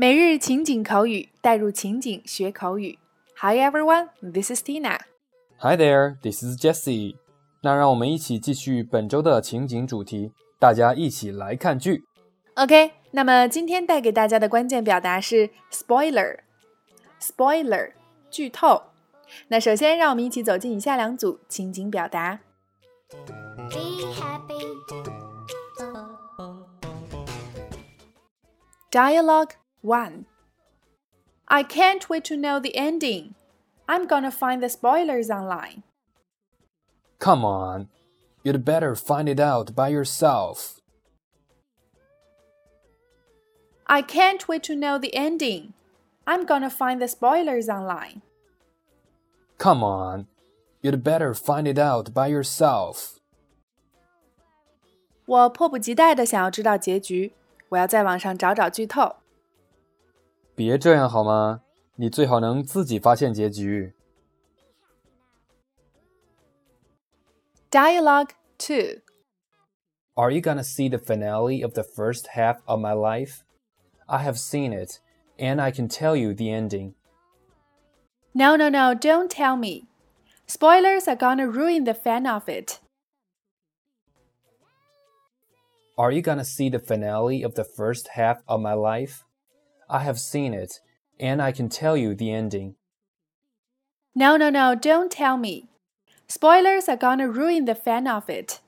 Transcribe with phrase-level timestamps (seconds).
[0.00, 2.98] 每日情景口语，带入情景学口语。
[3.38, 4.98] Hi everyone, this is Tina.
[5.58, 7.16] Hi there, this is Jessie.
[7.62, 12.04] 那让我们一起继续本周的情景主题，大家一起来看剧。
[12.54, 17.92] OK，那么今天带给大家的关键表达是 spoiler，spoiler，
[18.30, 18.82] 剧透。
[19.48, 22.38] 那首先，让我们一起走进以下两组情景表达。
[28.90, 29.50] Dialogue
[29.82, 30.26] 1
[31.48, 33.34] I can't wait to know the ending.
[33.88, 35.84] I'm gonna find the spoilers online.
[37.20, 37.88] Come on,
[38.42, 40.80] you'd better find it out by yourself.
[43.86, 45.72] I can't wait to know the ending.
[46.26, 48.22] I'm gonna find the spoilers online.
[49.58, 50.26] Come on,
[50.82, 53.20] you'd better find it out by yourself.
[55.26, 57.32] 我迫不及待的想要知道结局，
[57.68, 59.14] 我要在网上找找剧透。
[60.60, 61.62] 别这样好吗？
[61.96, 63.94] 你最好能自己发现结局。
[67.70, 69.02] Dialogue 2
[70.14, 73.44] Are you gonna see the finale of the first half of my life?
[74.06, 75.00] I have seen it,
[75.38, 76.94] and I can tell you the ending.
[78.32, 79.88] No, no, no, don't tell me.
[80.46, 82.80] Spoilers are gonna ruin the fun of it.
[85.98, 89.24] Are you gonna see the finale of the first half of my life?
[89.90, 90.80] I have seen it,
[91.18, 92.74] and I can tell you the ending.
[94.14, 95.68] No, no, no, don't tell me.
[96.28, 98.60] Spoilers are gonna ruin the fun of it.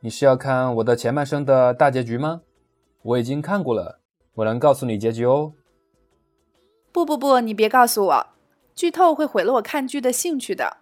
[0.00, 2.42] 你是要看我的前半生的大结局吗？
[3.02, 4.00] 我已经看过了，
[4.34, 5.52] 我能告诉你结局哦。
[6.92, 8.26] 不不不，你别告诉我，
[8.74, 10.78] 剧透会毁了我看剧的兴趣的。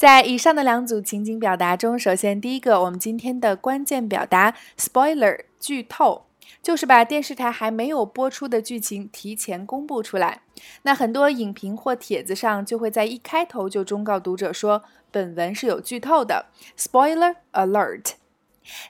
[0.00, 6.24] 在以上的两组情景表达中，首先第一个，我们今天的关键表达 “spoiler” 剧透，
[6.62, 10.40] 就是把电视台还没有播出的剧情提前公布出来。
[10.84, 16.46] 那很多影评或帖子上就会在一开头就忠告读者说，本文是有剧透的
[16.78, 18.12] ，“spoiler alert”。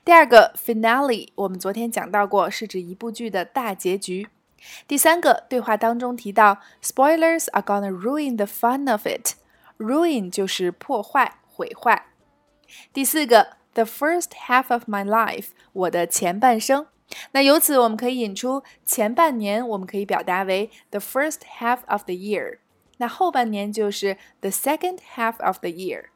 [0.04, 4.28] 第二个 “finale”，我们昨天讲到过，是指一部剧的大结局。
[4.86, 9.39] 第三个对话当中提到，“spoilers are gonna ruin the fun of it”。
[9.80, 12.04] Ruin 就是破坏、毁坏。
[12.92, 16.86] 第四个，the first half of my life，我的前半生。
[17.32, 22.58] 那由此我们可以引出前半年，我们可以表达为 the first half of the year。
[22.98, 26.08] 那后半年就是 the second half of the year。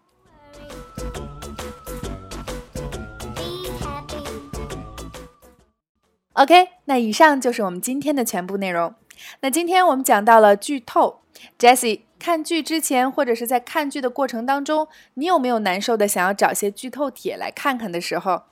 [6.35, 8.95] OK，那以上就是我们今天的全部内容。
[9.41, 11.23] 那今天我们讲到了剧透
[11.59, 12.03] ，Jessie。
[12.25, 18.45] 看剧之前，或者是在看剧的过程当中，你有没有难受的想要找些剧透帖来看看的时候？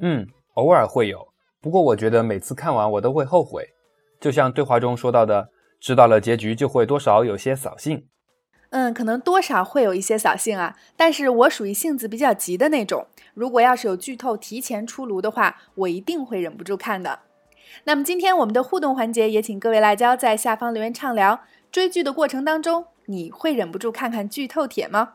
[0.00, 1.28] 嗯，偶尔会有。
[1.62, 3.70] 不过我觉得每次看完我都会后悔，
[4.20, 5.48] 就像对话中说到的，
[5.80, 8.06] 知道了结局就会多少有些扫兴。
[8.68, 10.76] 嗯，可能多少会有一些扫兴啊。
[10.94, 17.20] 但是我属于性子比较急的那种，如果要是有剧透提前出炉的话，我一定会忍不住看的。
[17.84, 21.40] 那么今天我们的互动环节也请各位辣椒在下方留言畅聊
[21.72, 22.84] 追剧的过程当中。
[23.06, 25.14] 你会忍不住看看剧透帖吗？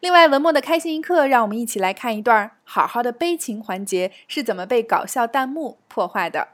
[0.00, 6.48] 另外，文末的开心一刻，让我们一起来看一段好好的悲情环节是怎么被搞笑弹幕破坏的。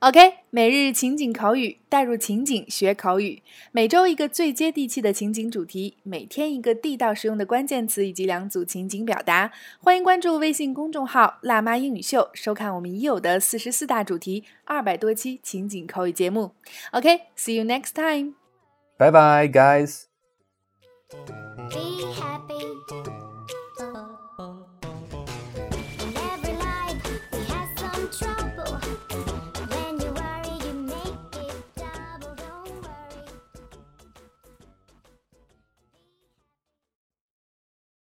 [0.00, 3.42] OK，每日情景口语，带入情景学口语，
[3.72, 9.50] 每周一个最接地气的情景主题，每天一个地道实用的关键词以及两组情景表达。
[9.80, 16.52] 欢迎关注微信公众号“辣妈英语秀”，收看我们已有的四十四大主题、二百多期情景口语节目。
[16.92, 18.37] OK，see you next time。
[18.98, 20.08] Bye bye, guys.